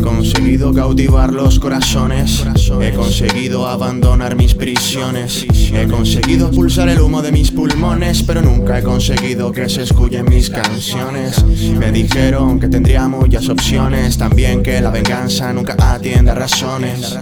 [0.00, 2.44] conseguido cautivar los corazones.
[2.80, 5.46] He conseguido abandonar mis prisiones.
[5.72, 10.24] He conseguido pulsar el humo de mis pulmones, pero nunca he conseguido que se escuchen
[10.28, 11.44] mis canciones.
[11.78, 17.16] Me dijeron que tendría muchas opciones, también que la venganza nunca atiende a razones.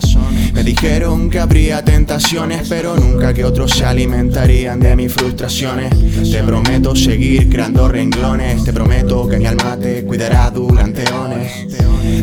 [0.55, 5.91] Me dijeron que habría tentaciones, pero nunca que otros se alimentarían de mis frustraciones.
[6.31, 11.67] Te prometo seguir creando renglones, te prometo que mi alma te cuidará durante ones.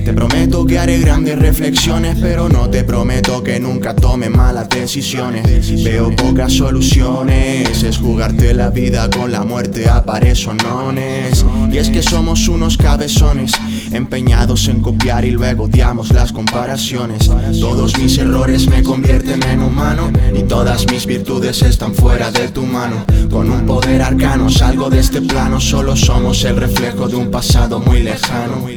[0.04, 5.84] Te prometo que haré grandes reflexiones, pero no te prometo que nunca tome malas decisiones.
[5.84, 11.46] Veo pocas soluciones, es jugarte la vida con la muerte a pares nones.
[11.72, 13.52] Y es que somos unos cabezones,
[13.92, 17.30] empeñados en copiar y luego odiamos las comparaciones.
[17.60, 22.64] Todos mis errores me convierten en humano y todas mis virtudes están fuera de tu
[22.64, 23.06] mano.
[23.30, 27.80] Con un poder arcano salgo de este plano, solo somos el reflejo de un pasado
[27.80, 28.68] muy lejano.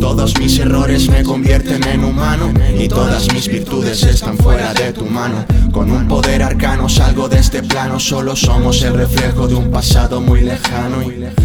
[0.00, 5.06] Todos mis errores me convierten en humano y todas mis virtudes están fuera de tu
[5.06, 5.44] mano.
[5.72, 10.20] Con un poder arcano salgo de este plano, solo somos el reflejo de un pasado
[10.20, 10.98] muy lejano.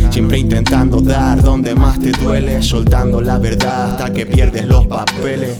[0.09, 5.59] Siempre intentando dar donde más te duele, soltando la verdad hasta que pierdes los papeles.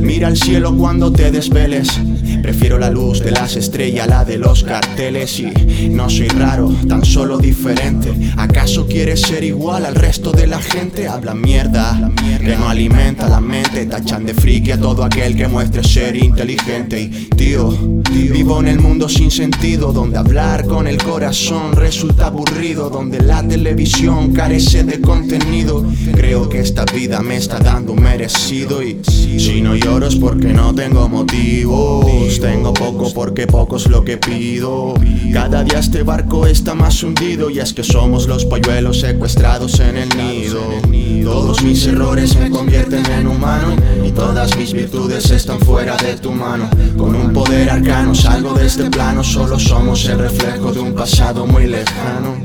[0.00, 2.00] Mira al cielo cuando te desveles.
[2.42, 5.40] Prefiero la luz de las estrellas, la de los carteles.
[5.40, 8.12] Y no soy raro, tan solo diferente.
[8.36, 11.08] ¿Acaso quieres ser igual al resto de la gente?
[11.08, 13.86] Habla mierda, que no alimenta la mente.
[13.86, 17.00] Tachan de friki a todo aquel que muestre ser inteligente.
[17.00, 17.70] Y tío,
[18.12, 23.46] vivo en el mundo sin sentido, donde hablar con el corazón resulta aburrido, donde la
[23.46, 25.84] televisión carece de contenido.
[26.14, 28.82] Creo que esta vida me está dando merecido.
[28.82, 32.06] Y si no lloro es porque no tengo motivos.
[32.40, 34.94] Tengo poco porque poco es lo que pido.
[35.32, 39.96] Cada día este barco está más hundido y es que somos los polluelos secuestrados en
[39.96, 40.60] el nido.
[41.24, 43.74] Todos mis errores me convierten en humano
[44.04, 46.68] y todas mis virtudes están fuera de tu mano.
[46.96, 51.46] Con un poder arcano salgo de este plano, solo somos el reflejo de un pasado
[51.46, 52.36] muy lejano.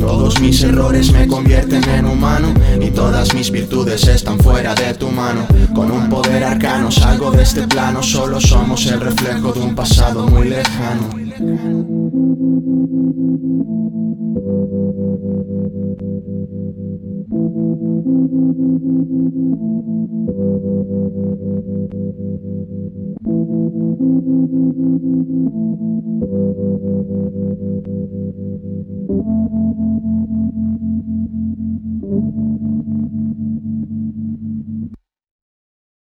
[0.00, 5.08] Todos mis errores me convierten en humano y todas mis virtudes están fuera de tu
[5.08, 5.46] mano.
[5.74, 10.26] Con un poder arcano salgo de este plano, solo somos el reflejo de un pasado
[10.26, 11.08] muy lejano.